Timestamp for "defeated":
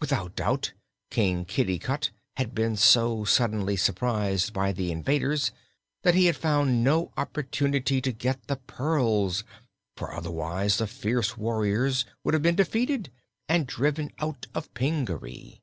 12.56-13.12